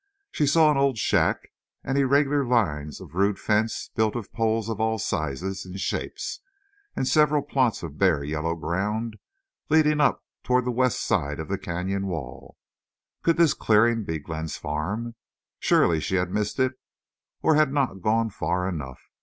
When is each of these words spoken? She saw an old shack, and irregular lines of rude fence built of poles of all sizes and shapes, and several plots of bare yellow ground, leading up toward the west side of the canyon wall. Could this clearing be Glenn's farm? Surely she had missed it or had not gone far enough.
She 0.31 0.47
saw 0.47 0.71
an 0.71 0.77
old 0.77 0.97
shack, 0.97 1.51
and 1.83 1.95
irregular 1.95 2.43
lines 2.43 2.99
of 2.99 3.13
rude 3.13 3.37
fence 3.37 3.91
built 3.95 4.15
of 4.15 4.33
poles 4.33 4.67
of 4.67 4.81
all 4.81 4.97
sizes 4.97 5.63
and 5.63 5.79
shapes, 5.79 6.39
and 6.95 7.07
several 7.07 7.43
plots 7.43 7.83
of 7.83 7.99
bare 7.99 8.23
yellow 8.23 8.55
ground, 8.55 9.19
leading 9.69 10.01
up 10.01 10.25
toward 10.43 10.65
the 10.65 10.71
west 10.71 11.03
side 11.03 11.39
of 11.39 11.49
the 11.49 11.57
canyon 11.59 12.07
wall. 12.07 12.57
Could 13.21 13.37
this 13.37 13.53
clearing 13.53 14.03
be 14.03 14.17
Glenn's 14.17 14.57
farm? 14.57 15.13
Surely 15.59 15.99
she 15.99 16.15
had 16.15 16.31
missed 16.31 16.57
it 16.59 16.79
or 17.43 17.53
had 17.53 17.71
not 17.71 18.01
gone 18.01 18.31
far 18.31 18.67
enough. 18.67 19.11